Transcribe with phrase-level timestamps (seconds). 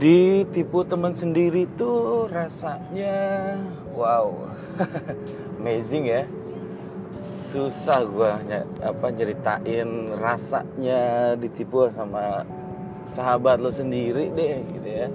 [0.00, 3.52] ditipu teman sendiri tuh rasanya
[3.92, 4.32] wow.
[5.60, 6.24] Amazing ya.
[7.52, 8.32] Susah gue
[8.80, 12.48] apa ceritain rasanya ditipu sama
[13.04, 15.08] sahabat lo sendiri deh gitu ya.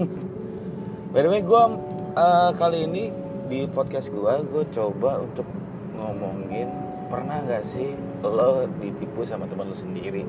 [1.12, 1.62] By the way gue
[2.16, 3.12] uh, kali ini
[3.52, 5.44] di podcast gue gue coba untuk
[5.92, 6.72] ngomongin
[7.12, 7.92] pernah nggak sih
[8.24, 10.24] lo ditipu sama teman lo sendiri?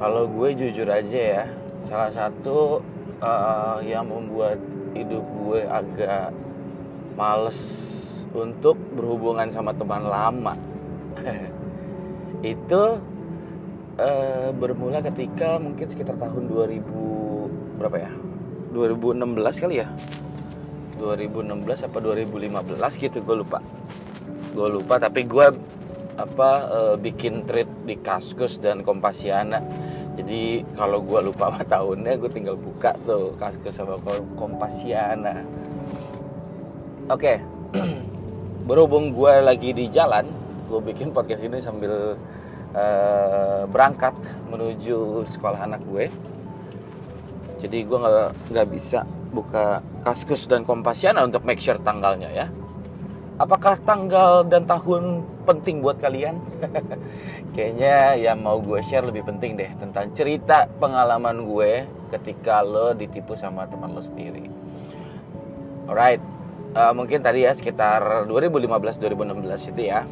[0.00, 1.44] Kalau gue jujur aja ya
[1.86, 2.78] salah satu
[3.22, 4.58] uh, yang membuat
[4.92, 6.30] hidup gue agak
[7.16, 7.60] males
[8.32, 10.54] untuk berhubungan sama teman lama.
[12.42, 12.98] Itu
[14.00, 18.12] uh, bermula ketika mungkin sekitar tahun 2000 berapa ya?
[18.72, 19.88] 2016 kali ya?
[20.96, 23.58] 2016 apa 2015 gitu gue lupa.
[24.52, 25.46] Gue lupa tapi gue
[26.12, 29.64] apa uh, bikin treat di Kaskus dan Kompasiana
[30.12, 33.96] jadi kalau gue lupa sama tahunnya gue tinggal buka tuh Kaskus sama
[34.36, 35.40] Kompasiana
[37.08, 37.36] oke okay.
[38.68, 40.28] berhubung gue lagi di jalan
[40.68, 42.16] gue bikin podcast ini sambil
[42.76, 44.12] uh, berangkat
[44.52, 46.12] menuju sekolah anak gue
[47.64, 52.46] jadi gue nggak nggak bisa buka Kaskus dan Kompasiana untuk make sure tanggalnya ya
[53.42, 56.38] apakah tanggal dan tahun penting buat kalian?
[57.58, 63.34] Kayaknya yang mau gue share lebih penting deh tentang cerita pengalaman gue ketika lo ditipu
[63.34, 64.46] sama teman lo sendiri.
[65.90, 66.22] Alright,
[66.78, 70.06] uh, mungkin tadi ya sekitar 2015-2016 itu ya.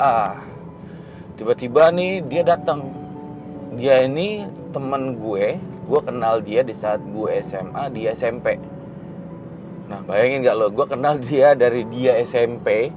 [0.00, 0.40] Ah,
[1.36, 3.04] tiba-tiba nih dia datang.
[3.76, 8.56] Dia ini teman gue, gue kenal dia di saat gue SMA, di SMP.
[9.86, 12.90] Nah bayangin gak lo, gue kenal dia dari dia SMP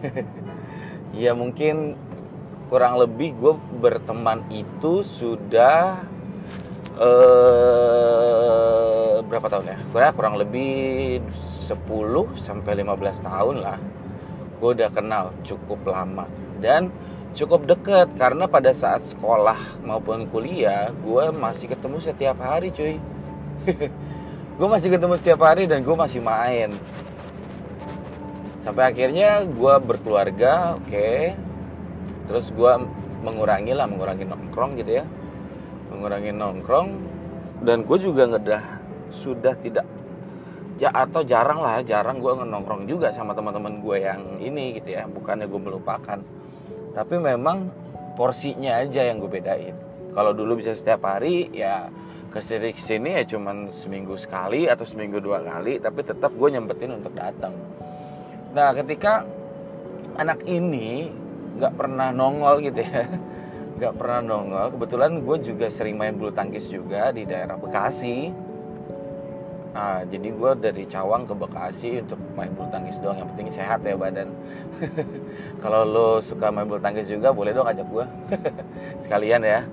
[1.22, 1.98] Ya mungkin
[2.70, 5.98] kurang lebih gue berteman itu sudah
[6.94, 8.06] uh,
[9.26, 9.78] Berapa tahun ya?
[9.90, 11.18] Kurang, kurang lebih
[11.66, 11.74] 10
[12.38, 13.78] sampai 15 tahun lah.
[14.62, 16.30] Gue udah kenal cukup lama
[16.62, 16.94] Dan
[17.34, 23.00] cukup deket Karena pada saat sekolah maupun kuliah Gue masih ketemu setiap hari cuy
[24.60, 26.68] gue masih ketemu setiap hari dan gue masih main.
[28.60, 30.84] Sampai akhirnya gue berkeluarga oke.
[30.84, 31.32] Okay.
[32.28, 32.72] terus gue
[33.24, 35.04] mengurangi lah mengurangi nongkrong gitu ya.
[35.88, 36.88] Mengurangi nongkrong.
[37.64, 38.62] Dan gue juga ngedah
[39.08, 39.88] sudah tidak
[40.76, 45.08] ya atau jarang lah jarang gue nongkrong juga sama teman-teman gue yang ini gitu ya.
[45.08, 46.20] Bukannya gue melupakan.
[46.92, 47.72] Tapi memang
[48.12, 49.72] porsinya aja yang gue bedain.
[50.12, 51.88] Kalau dulu bisa setiap hari ya
[52.30, 56.94] ke sini sini ya cuman seminggu sekali atau seminggu dua kali tapi tetap gue nyempetin
[56.94, 57.50] untuk datang.
[58.54, 59.26] Nah ketika
[60.14, 61.10] anak ini
[61.58, 63.10] nggak pernah nongol gitu ya
[63.82, 68.30] nggak pernah nongol kebetulan gue juga sering main bulu tangkis juga di daerah Bekasi.
[69.74, 73.82] Nah jadi gue dari Cawang ke Bekasi untuk main bulu tangkis doang yang penting sehat
[73.82, 74.30] ya badan.
[75.62, 78.06] Kalau lo suka main bulu tangkis juga boleh dong ajak gue
[79.02, 79.66] sekalian ya.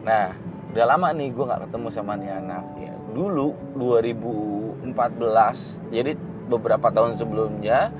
[0.00, 0.32] Nah
[0.70, 4.86] udah lama nih gue nggak ketemu sama nih anak ya dulu 2014
[5.90, 6.14] jadi
[6.50, 7.90] beberapa tahun sebelumnya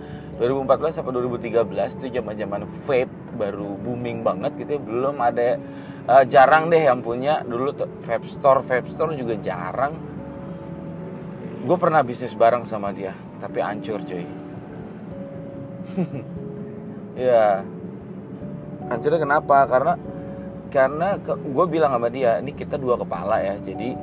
[0.40, 4.80] 2014 sampai 2013 itu zaman zaman vape baru booming banget gitu ya.
[4.80, 5.60] belum ada
[6.08, 7.44] uh, jarang deh yang punya.
[7.44, 10.00] Dulu vape store vape store juga jarang.
[11.60, 14.24] Gue pernah bisnis bareng sama dia tapi hancur cuy.
[17.20, 17.60] Ya.
[18.88, 19.68] Hancurnya kenapa?
[19.68, 19.92] Karena
[20.70, 23.98] karena gue bilang sama dia ini kita dua kepala ya jadi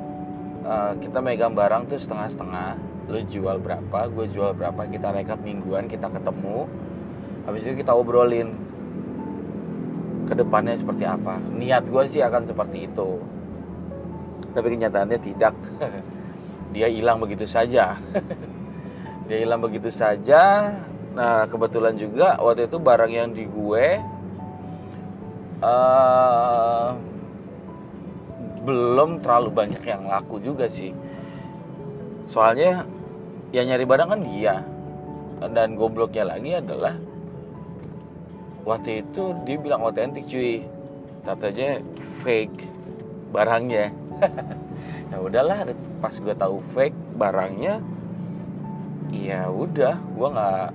[0.68, 2.76] uh, kita megang barang tuh setengah-setengah.
[3.08, 6.68] Lo jual berapa gue jual berapa kita rekap mingguan kita ketemu.
[7.48, 8.52] Habis itu kita obrolin
[10.28, 11.40] ke depannya seperti apa.
[11.40, 13.16] Niat gue sih akan seperti itu.
[14.52, 15.56] Tapi kenyataannya tidak.
[16.76, 17.96] Dia hilang begitu saja.
[19.26, 20.76] Dia hilang begitu saja.
[21.16, 24.17] Nah kebetulan juga waktu itu barang yang di gue
[25.62, 26.94] uh,
[28.62, 30.92] belum terlalu banyak yang laku juga sih.
[32.28, 32.84] Soalnya
[33.54, 34.56] yang nyari barang kan dia.
[35.38, 36.98] Dan gobloknya lagi adalah
[38.66, 40.66] waktu itu dia bilang otentik cuy.
[41.24, 41.80] Katanya
[42.22, 42.66] fake
[43.32, 43.86] barangnya.
[45.08, 45.64] Ya udahlah
[46.04, 47.80] pas gue tahu fake barangnya
[49.08, 50.68] ya udah gue nggak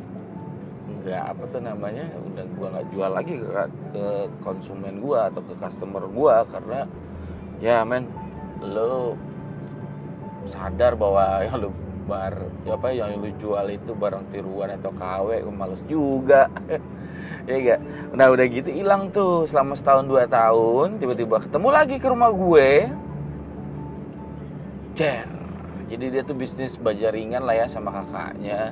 [1.02, 3.64] nggak apa tuh namanya udah gua nggak jual lagi ke,
[3.96, 4.06] ke
[4.46, 6.86] konsumen gua atau ke customer gua karena
[7.58, 8.06] ya men
[8.62, 9.18] lo
[10.52, 11.70] sadar bahwa yang lo
[12.04, 12.36] bar
[12.68, 16.52] apa yang lu jual itu barang tiruan atau KW males juga
[17.48, 17.80] ya gak
[18.12, 22.92] nah udah gitu hilang tuh selama setahun dua tahun tiba-tiba ketemu lagi ke rumah gue
[24.94, 25.26] Cer.
[25.90, 28.70] Jadi dia tuh bisnis baja ringan lah ya sama kakaknya.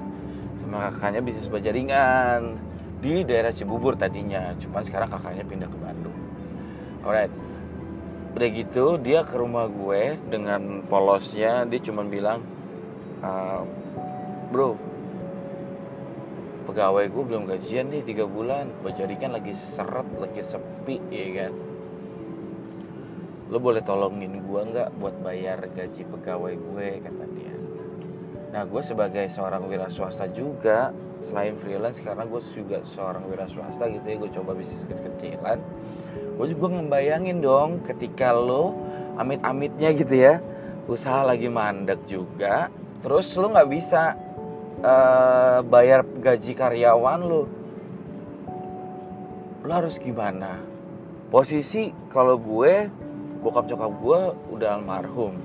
[0.72, 2.56] Sama kakaknya bisnis baja ringan
[3.04, 4.56] di daerah Cibubur tadinya.
[4.56, 6.16] Cuman sekarang kakaknya pindah ke Bandung.
[7.04, 7.28] Alright.
[8.32, 12.40] Udah gitu dia ke rumah gue dengan polosnya dia cuma bilang,
[13.20, 13.68] "Ah,
[14.48, 14.80] bro,
[16.72, 21.54] pegawai gue belum gajian nih tiga bulan, baja ringan lagi seret, lagi sepi, ya kan."
[23.52, 27.61] lo boleh tolongin gue nggak buat bayar gaji pegawai gue kata dia
[28.52, 30.92] nah gue sebagai seorang wira swasta juga
[31.24, 35.60] selain freelance karena gue juga seorang wira swasta gitu ya gue coba bisnis kecil-kecilan
[36.36, 38.76] gue juga ngebayangin dong ketika lo
[39.16, 40.44] amit-amitnya gitu ya
[40.92, 42.68] usaha lagi mandek juga
[43.00, 44.20] terus lo nggak bisa
[44.84, 47.62] uh, bayar gaji karyawan lo
[49.62, 50.58] lo harus gimana?
[51.30, 52.90] Posisi kalau gue
[53.40, 54.20] bokap cokap gue
[54.58, 55.38] udah almarhum.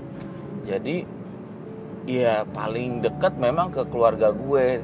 [0.64, 1.04] Jadi
[2.06, 4.80] ya paling dekat memang ke keluarga gue.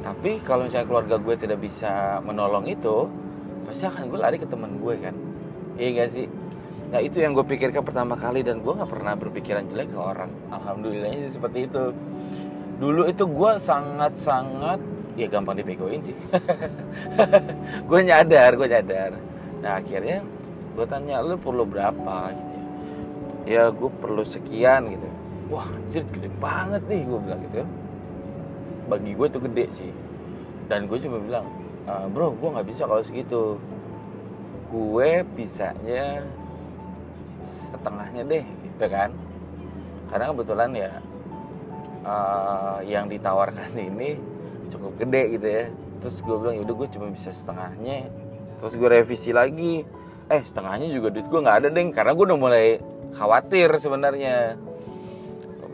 [0.00, 3.06] Tapi kalau misalnya keluarga gue tidak bisa menolong itu
[3.68, 5.14] pasti akan gue lari ke teman gue kan?
[5.78, 6.26] Iya gak sih?
[6.90, 10.30] Nah itu yang gue pikirkan pertama kali dan gue nggak pernah berpikiran jelek ke orang.
[10.50, 11.94] Alhamdulillahnya sih seperti itu.
[12.82, 14.80] Dulu itu gue sangat sangat
[15.14, 16.16] ya gampang dipegoin sih.
[17.90, 19.20] Gue nyadar gue nyadar.
[19.60, 20.24] Nah akhirnya
[20.72, 22.32] gue tanya lu perlu berapa?
[22.32, 22.50] Gitu
[23.48, 25.08] ya gue perlu sekian gitu
[25.50, 27.66] wah anjir gede banget nih gue bilang gitu
[28.90, 29.92] bagi gue itu gede sih.
[30.66, 31.46] Dan gue cuma bilang
[31.86, 33.62] e, bro gue nggak bisa kalau segitu.
[34.66, 36.26] Gue bisanya
[37.46, 39.14] setengahnya deh gitu kan.
[40.10, 40.92] Karena kebetulan ya
[42.02, 44.18] uh, yang ditawarkan ini
[44.74, 45.64] cukup gede gitu ya.
[46.02, 48.10] Terus gue bilang yaudah gue cuma bisa setengahnya.
[48.58, 49.86] Terus gue revisi lagi.
[50.30, 52.66] Eh setengahnya juga duit gue nggak ada deh karena gue udah mulai
[53.18, 54.54] khawatir sebenarnya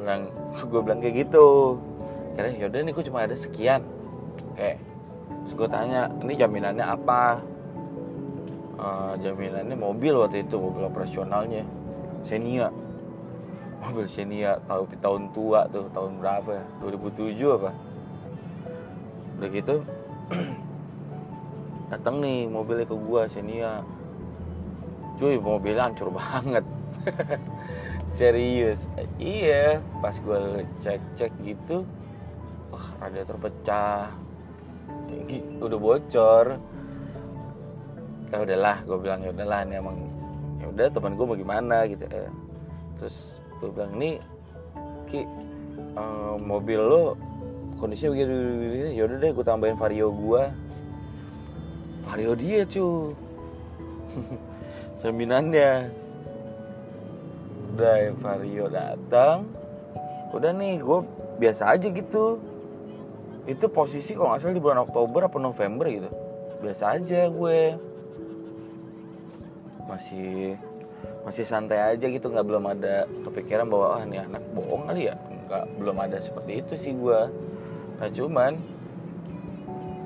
[0.06, 0.22] gue bilang
[0.70, 1.46] gue bilang kayak gitu.
[2.38, 3.82] Karena yaudah nih gue cuma ada sekian.
[4.54, 4.96] Oke
[5.46, 7.38] terus gue tanya ini jaminannya apa?
[8.76, 11.62] Uh, jaminannya mobil waktu itu mobil operasionalnya.
[12.26, 12.74] Xenia.
[13.78, 16.64] Mobil Xenia tahu tahun tua tuh tahun berapa ya?
[16.82, 17.70] 2007 apa?
[19.38, 19.76] Udah gitu
[21.94, 23.86] datang nih mobilnya ke gua Xenia.
[25.14, 26.66] Cuy mobilnya hancur banget
[28.16, 28.88] serius.
[29.20, 31.84] Iya pas gue cek cek gitu
[32.72, 34.08] wah radiator pecah
[35.60, 36.46] udah bocor.
[38.32, 39.96] Ya udahlah gue bilang ya udahlah ini emang
[40.56, 41.84] ya udah teman gue mau gimana?
[41.84, 42.32] Gitu ya.
[42.96, 44.16] terus gue bilang nih
[45.04, 45.28] ki
[46.00, 47.12] uh, mobil lo
[47.76, 50.42] kondisinya begini, begini ya udah deh gue tambahin vario gue
[52.08, 53.12] vario dia cuy
[55.04, 55.92] jaminannya
[57.76, 59.44] udah Vario datang
[60.32, 60.98] udah nih gue
[61.40, 62.40] biasa aja gitu.
[63.46, 66.10] Itu posisi kalau nggak salah di bulan Oktober apa November gitu.
[66.60, 67.60] Biasa aja gue.
[69.86, 70.58] Masih
[71.22, 75.14] masih santai aja gitu nggak belum ada kepikiran bahwa ah ini anak bohong kali ya?
[75.46, 77.20] Nggak belum ada seperti itu sih gue
[77.96, 78.60] nah cuman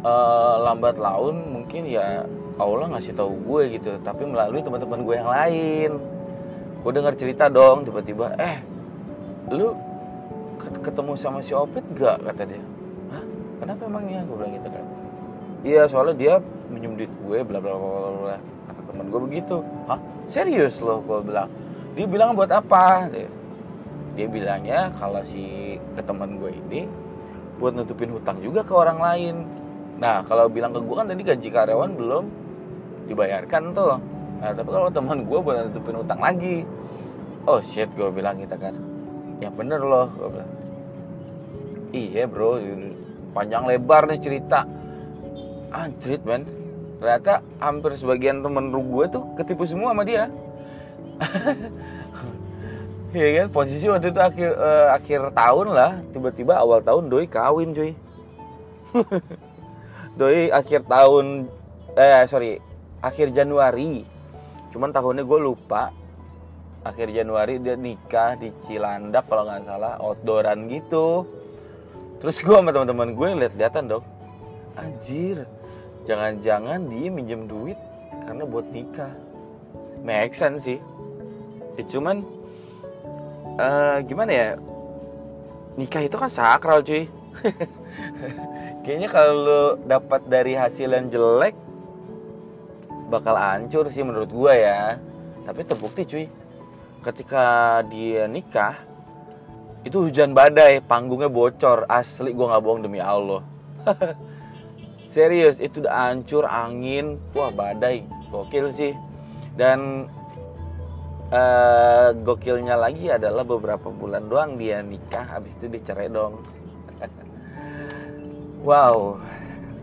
[0.06, 2.22] uh, lambat laun mungkin ya
[2.54, 5.90] Allah ngasih tahu gue gitu tapi melalui teman-teman gue yang lain
[6.80, 8.56] gue dengar cerita dong tiba-tiba eh
[9.52, 9.76] lu
[10.80, 12.62] ketemu sama si Opit gak kata dia.
[13.12, 13.24] Hah?
[13.60, 14.84] kenapa emangnya gue bilang gitu kan.
[15.60, 16.34] Iya soalnya dia
[16.72, 19.56] minjem duit gue bla bla bla bla kata teman gue begitu.
[19.84, 20.00] Hah?
[20.24, 21.04] Serius loh?
[21.04, 21.52] Gue bilang.
[21.92, 23.10] Dia bilang buat apa?
[23.12, 23.28] Dia,
[24.16, 26.88] dia bilangnya kalau si ke teman gue ini
[27.60, 29.36] buat nutupin hutang juga ke orang lain.
[30.00, 32.24] Nah kalau bilang ke gue kan tadi gaji karyawan belum
[33.10, 34.00] dibayarkan tuh
[34.40, 36.64] nah tapi kalau teman gue buat nutupin utang lagi.
[37.44, 38.74] Oh shit gue bilang gitu kan.
[39.40, 40.52] Ya bener loh gue bilang.
[41.92, 42.56] Iya bro
[43.36, 44.64] panjang lebar nih cerita.
[45.70, 46.48] Anjrit men.
[47.00, 50.28] Ternyata hampir sebagian temen gue tuh ketipu semua sama dia.
[53.10, 53.46] Iya kan?
[53.50, 55.98] Posisi waktu itu akhir uh, akhir tahun lah.
[56.14, 57.90] Tiba-tiba awal tahun doi kawin cuy.
[60.18, 61.50] Doi akhir tahun
[61.98, 62.62] eh sorry
[63.00, 64.04] akhir Januari
[64.70, 65.90] cuman tahunnya gue lupa.
[66.80, 71.28] Akhir Januari dia nikah di Cilandak kalau nggak salah outdooran gitu.
[72.24, 74.04] Terus gue sama teman-teman gue lihat-lihatan dong.
[74.80, 75.44] Anjir
[76.08, 77.76] jangan-jangan dia minjem duit
[78.24, 79.12] karena buat nikah.
[80.00, 80.80] Make sense sih.
[81.76, 82.24] Ya, cuman
[83.60, 84.48] uh, gimana ya?
[85.76, 87.08] Nikah itu kan sakral cuy.
[88.84, 91.52] Kayaknya kalau dapat dari hasil yang jelek
[93.10, 94.96] bakal hancur sih menurut gue ya.
[95.42, 96.26] Tapi terbukti cuy.
[97.02, 98.78] Ketika dia nikah
[99.82, 101.90] itu hujan badai panggungnya bocor.
[101.90, 103.42] Asli gue nggak bohong demi Allah.
[105.10, 107.18] Serius itu udah hancur angin.
[107.34, 108.06] Wah badai.
[108.30, 108.94] Gokil sih.
[109.58, 110.06] Dan
[111.34, 115.26] uh, gokilnya lagi adalah beberapa bulan doang dia nikah.
[115.26, 116.38] Habis itu dicerai dong.
[118.60, 119.16] Wow.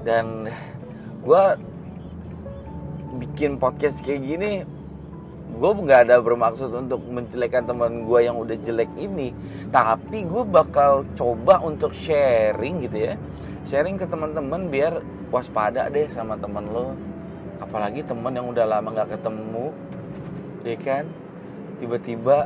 [0.05, 0.45] Dan
[1.25, 1.43] gue
[3.17, 4.51] bikin podcast kayak gini
[5.57, 9.33] gue nggak ada bermaksud untuk menjelekkan teman gue yang udah jelek ini.
[9.73, 13.13] Tapi gue bakal coba untuk sharing gitu ya.
[13.65, 15.01] Sharing ke teman-teman biar
[15.33, 16.93] waspada deh sama teman lo.
[17.57, 19.73] Apalagi teman yang udah lama nggak ketemu
[20.61, 21.03] ya kan?
[21.81, 22.45] Tiba-tiba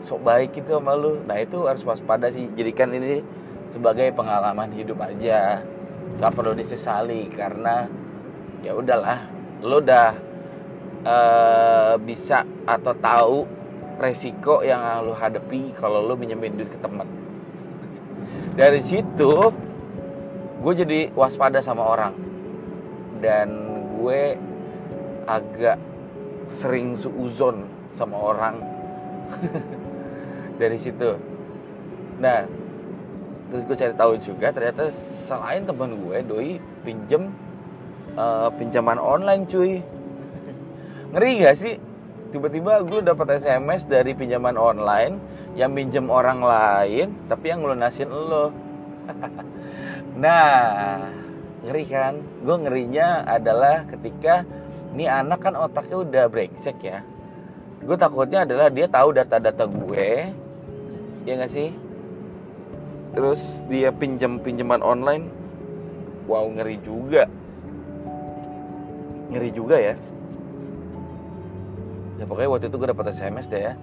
[0.00, 2.44] sok baik gitu sama lo nah itu harus waspada sih.
[2.60, 3.24] Jadikan ini
[3.72, 5.64] sebagai pengalaman hidup aja.
[6.20, 7.88] Nggak perlu disesali karena
[8.60, 9.24] ya udahlah
[9.60, 10.08] lo udah
[11.04, 13.36] uh, bisa atau tahu
[14.00, 17.08] resiko yang lo hadapi kalau lo minjemin duit ke teman
[18.60, 19.32] dari situ
[20.60, 22.14] gue jadi waspada sama orang.
[23.20, 23.48] Dan
[23.96, 24.36] gue
[25.24, 25.80] agak
[26.52, 27.64] sering suuzon
[27.96, 28.60] sama orang.
[30.60, 31.16] Dari situ.
[32.20, 32.44] Nah
[33.50, 34.94] terus gue cari tahu juga ternyata
[35.26, 37.34] selain teman gue doi pinjem
[38.20, 39.80] uh, pinjaman online cuy.
[41.10, 41.74] Ngeri gak sih?
[42.30, 45.18] Tiba-tiba gue dapat SMS dari pinjaman online
[45.58, 48.46] yang minjem orang lain tapi yang ngelunasin lo.
[50.10, 51.00] Nah
[51.64, 52.14] ngeri kan?
[52.44, 54.44] Gue ngerinya adalah ketika
[54.92, 57.00] ini anak kan otaknya udah brengsek ya.
[57.80, 60.10] Gue takutnya adalah dia tahu data-data gue
[61.24, 61.72] ya gak sih?
[63.10, 65.26] Terus dia pinjam pinjaman online.
[66.30, 67.26] Wow ngeri juga
[69.30, 69.94] ngeri juga ya.
[72.20, 73.74] Ya pokoknya waktu itu gue dapet SMS deh ya.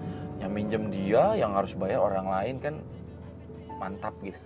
[0.44, 2.76] Yang minjem dia yang harus bayar orang lain kan
[3.82, 4.38] mantap gitu.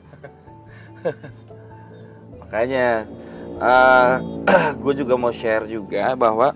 [2.41, 3.07] Makanya
[3.59, 4.15] uh,
[4.47, 6.55] eh, gue juga mau share juga bahwa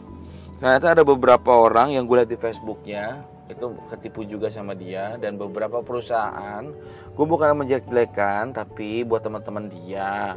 [0.60, 5.38] ternyata ada beberapa orang yang gue lihat di Facebooknya itu ketipu juga sama dia dan
[5.38, 6.66] beberapa perusahaan
[7.14, 10.36] gue bukan menjelek-jelekan tapi buat teman-teman dia.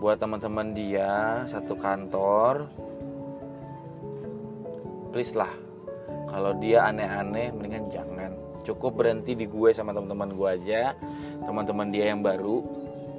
[0.00, 2.68] Buat teman-teman dia satu kantor
[5.10, 5.50] please lah.
[6.30, 8.32] Kalau dia aneh-aneh mendingan jangan.
[8.62, 10.94] Cukup berhenti di gue sama teman-teman gue aja.
[11.42, 12.62] Teman-teman dia yang baru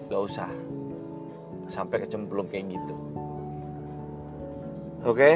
[0.08, 0.52] gak usah.
[1.68, 2.96] Sampai kecemplung kayak gitu.
[5.04, 5.18] Oke?
[5.18, 5.36] Okay?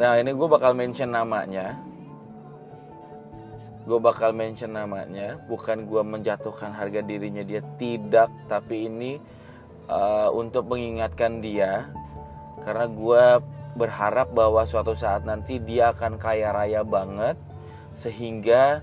[0.00, 1.76] nah ini gue bakal mention namanya.
[3.84, 8.30] Gue bakal mention namanya bukan gue menjatuhkan harga dirinya dia tidak.
[8.46, 9.18] Tapi ini
[9.90, 11.90] uh, untuk mengingatkan dia
[12.62, 13.24] karena gue
[13.78, 17.38] berharap bahwa suatu saat nanti dia akan kaya raya banget
[17.94, 18.82] sehingga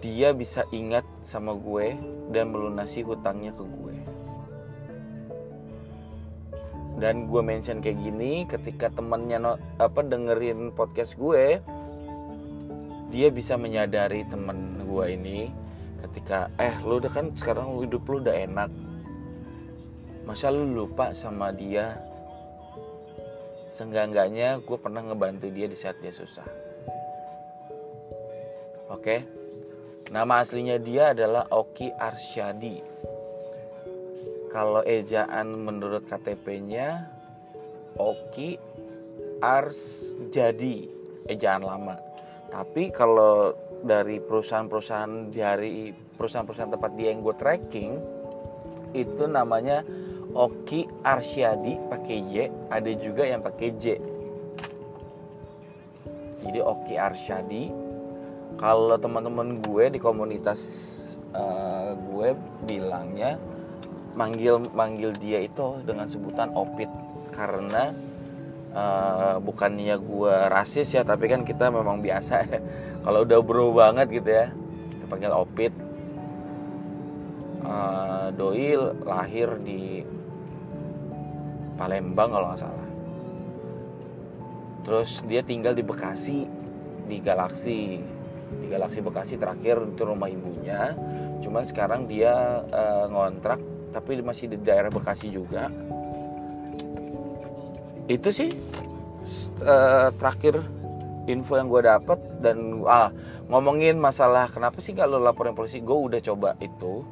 [0.00, 1.94] dia bisa ingat sama gue
[2.32, 3.96] dan melunasi hutangnya ke gue.
[7.00, 11.60] Dan gue mention kayak gini ketika temennya no, apa dengerin podcast gue,
[13.08, 15.48] dia bisa menyadari temen gue ini
[16.00, 18.70] ketika eh lu udah kan sekarang hidup lu udah enak,
[20.24, 22.09] masa lu lupa sama dia
[23.80, 26.44] seenggak-enggaknya gue pernah ngebantu dia di saat dia susah.
[28.92, 29.24] Oke?
[30.12, 32.76] Nama aslinya dia adalah Oki Arsyadi.
[34.52, 37.08] Kalau ejaan menurut KTP-nya
[37.96, 38.60] Oki
[39.40, 40.84] Arsjadi
[41.32, 41.96] ejaan lama.
[42.52, 45.88] Tapi kalau dari perusahaan-perusahaan dari
[46.20, 47.96] perusahaan-perusahaan tempat dia yang gue tracking
[48.92, 49.80] itu namanya
[50.30, 52.36] Oki Arsyadi pakai Y,
[52.70, 53.84] ada juga yang pakai J.
[56.46, 57.64] Jadi Oki Arsyadi.
[58.58, 60.60] Kalau teman-teman gue di komunitas
[61.32, 62.36] uh, gue
[62.68, 63.40] bilangnya
[64.18, 66.90] manggil manggil dia itu dengan sebutan Opit
[67.30, 67.94] karena
[68.74, 72.58] uh, bukannya gue rasis ya, tapi kan kita memang biasa ya.
[73.06, 74.46] Kalau udah bro banget gitu ya,
[74.94, 75.72] kita panggil Opit.
[77.60, 78.74] Uh, Doi
[79.06, 80.02] lahir di
[81.80, 82.88] Palembang kalau nggak salah.
[84.84, 86.44] Terus dia tinggal di Bekasi
[87.08, 87.96] di Galaksi
[88.50, 90.92] di Galaksi Bekasi terakhir itu rumah ibunya.
[91.40, 93.56] Cuman sekarang dia uh, ngontrak
[93.96, 95.72] tapi masih di daerah Bekasi juga.
[98.04, 98.52] Itu sih
[99.64, 100.60] uh, terakhir
[101.24, 103.08] info yang gue dapet dan ah
[103.48, 107.08] ngomongin masalah kenapa sih kalau laporin polisi gue udah coba itu.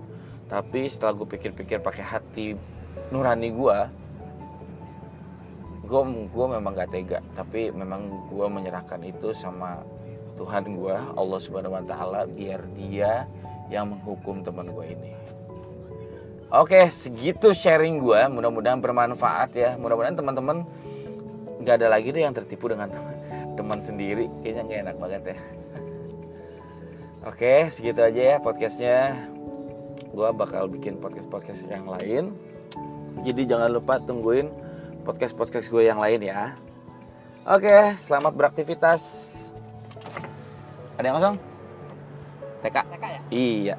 [0.49, 2.47] Tapi setelah gue pikir-pikir pakai hati
[3.09, 4.08] nurani gue
[5.89, 9.81] gue gue memang gak tega tapi memang gue menyerahkan itu sama
[10.37, 13.25] Tuhan gue Allah Subhanahu Wa Taala biar dia
[13.73, 15.13] yang menghukum teman gue ini
[16.49, 18.17] Oke, segitu sharing gue.
[18.33, 19.77] Mudah-mudahan bermanfaat ya.
[19.77, 20.65] Mudah-mudahan teman-teman
[21.61, 22.89] nggak ada lagi deh yang tertipu dengan
[23.53, 24.33] teman sendiri.
[24.41, 25.39] Kayaknya nggak enak banget ya.
[27.29, 29.29] Oke, segitu aja ya podcastnya.
[30.09, 32.33] Gue bakal bikin podcast-podcast yang lain.
[33.29, 34.49] Jadi jangan lupa tungguin
[35.09, 36.53] podcast-podcast gue yang lain ya.
[37.49, 39.03] Oke, selamat beraktivitas.
[41.01, 41.37] Ada yang kosong?
[42.61, 42.77] TK?
[42.77, 43.21] TK ya?
[43.33, 43.77] Iya.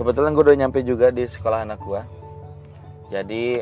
[0.00, 2.00] Kebetulan gue udah nyampe juga di sekolah anak gue.
[3.12, 3.60] Jadi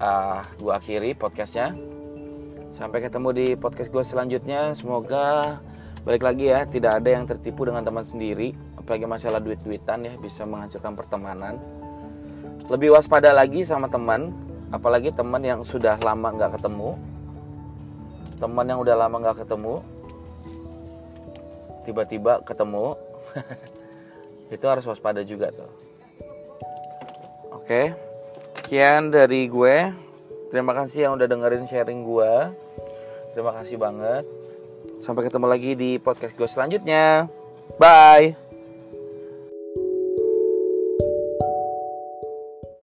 [0.00, 1.76] uh, gue akhiri podcastnya.
[2.72, 4.72] Sampai ketemu di podcast gue selanjutnya.
[4.72, 5.60] Semoga
[6.08, 8.69] balik lagi ya, tidak ada yang tertipu dengan teman sendiri.
[8.90, 11.54] Apalagi masalah duit-duitan ya bisa menghancurkan pertemanan.
[12.66, 14.34] Lebih waspada lagi sama teman,
[14.74, 16.98] apalagi teman yang sudah lama nggak ketemu.
[18.42, 19.78] Teman yang udah lama nggak ketemu,
[21.86, 22.98] tiba-tiba ketemu.
[24.50, 25.70] itu harus waspada juga tuh
[27.54, 27.94] oke
[28.60, 29.94] sekian dari gue
[30.50, 32.34] terima kasih yang udah dengerin sharing gue
[33.32, 34.26] terima kasih banget
[35.00, 37.30] sampai ketemu lagi di podcast gue selanjutnya
[37.78, 38.49] bye